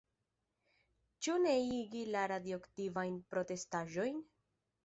[1.27, 4.21] Ĉu neniigi la radioaktivajn postrestaĵojn?